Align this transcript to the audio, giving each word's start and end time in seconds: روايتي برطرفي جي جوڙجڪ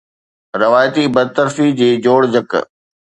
روايتي 0.61 1.03
برطرفي 1.15 1.65
جي 1.79 1.89
جوڙجڪ 2.07 2.49